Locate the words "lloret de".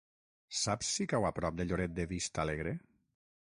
1.69-2.09